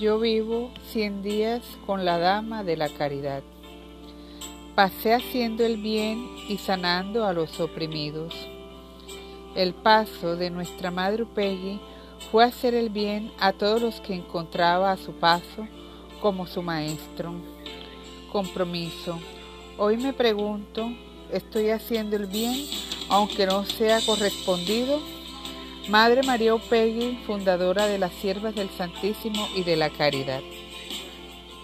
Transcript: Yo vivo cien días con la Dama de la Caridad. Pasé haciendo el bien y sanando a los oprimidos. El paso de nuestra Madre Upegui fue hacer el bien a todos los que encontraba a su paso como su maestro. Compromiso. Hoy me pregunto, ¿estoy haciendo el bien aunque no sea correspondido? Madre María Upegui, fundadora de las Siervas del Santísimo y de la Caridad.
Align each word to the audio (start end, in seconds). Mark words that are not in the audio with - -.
Yo 0.00 0.18
vivo 0.18 0.70
cien 0.90 1.22
días 1.22 1.60
con 1.84 2.06
la 2.06 2.16
Dama 2.16 2.64
de 2.64 2.74
la 2.74 2.88
Caridad. 2.88 3.42
Pasé 4.74 5.12
haciendo 5.12 5.62
el 5.62 5.76
bien 5.76 6.26
y 6.48 6.56
sanando 6.56 7.26
a 7.26 7.34
los 7.34 7.60
oprimidos. 7.60 8.34
El 9.54 9.74
paso 9.74 10.36
de 10.36 10.48
nuestra 10.48 10.90
Madre 10.90 11.24
Upegui 11.24 11.78
fue 12.32 12.44
hacer 12.44 12.72
el 12.72 12.88
bien 12.88 13.30
a 13.38 13.52
todos 13.52 13.82
los 13.82 14.00
que 14.00 14.14
encontraba 14.14 14.90
a 14.90 14.96
su 14.96 15.12
paso 15.12 15.68
como 16.22 16.46
su 16.46 16.62
maestro. 16.62 17.34
Compromiso. 18.32 19.18
Hoy 19.76 19.98
me 19.98 20.14
pregunto, 20.14 20.90
¿estoy 21.30 21.68
haciendo 21.68 22.16
el 22.16 22.26
bien 22.26 22.56
aunque 23.10 23.44
no 23.44 23.66
sea 23.66 24.00
correspondido? 24.06 24.98
Madre 25.88 26.22
María 26.22 26.54
Upegui, 26.54 27.18
fundadora 27.26 27.86
de 27.86 27.98
las 27.98 28.12
Siervas 28.12 28.54
del 28.54 28.70
Santísimo 28.70 29.48
y 29.56 29.64
de 29.64 29.76
la 29.76 29.90
Caridad. 29.90 30.40